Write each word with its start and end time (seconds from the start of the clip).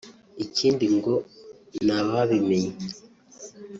Ikindi 0.45 0.85
ngo 0.95 1.13
n’ababimenye 1.85 2.73